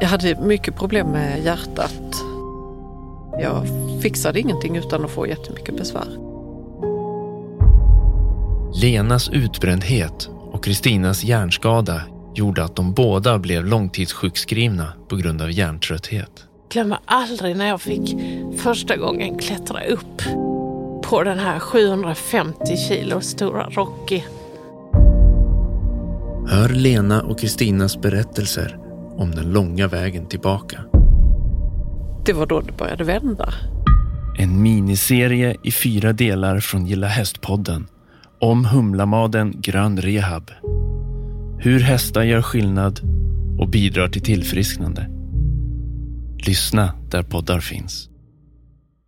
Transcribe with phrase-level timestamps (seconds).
[0.00, 2.14] Jag hade mycket problem med hjärtat.
[3.40, 3.66] Jag
[4.02, 6.08] fixade ingenting utan att få jättemycket besvär.
[8.82, 12.02] Lenas utbrändhet och Kristinas hjärnskada
[12.34, 16.44] gjorde att de båda blev långtidssjukskrivna på grund av hjärntrötthet.
[16.72, 18.16] Glömmer aldrig när jag fick
[18.56, 20.22] första gången klättra upp
[21.02, 24.22] på den här 750 kilo stora Rocky.
[26.48, 28.89] Hör Lena och Kristinas berättelser
[29.20, 30.80] om den långa vägen tillbaka.
[32.24, 33.54] Det var då det började vända.
[34.38, 37.86] En miniserie i fyra delar från Gilla Hästpodden
[38.40, 40.50] om Humlamaden Grön Rehab.
[41.58, 43.00] Hur hästar gör skillnad
[43.58, 45.10] och bidrar till tillfrisknande.
[46.46, 48.08] Lyssna där poddar finns.